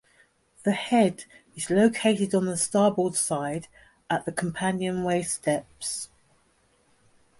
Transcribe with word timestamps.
The 0.63 0.71
head 0.71 1.25
is 1.55 1.69
located 1.69 2.33
on 2.33 2.45
the 2.47 2.57
starboard 2.57 3.13
side 3.13 3.67
at 4.09 4.25
the 4.25 4.31
companionway 4.31 5.21
steps. 5.21 6.09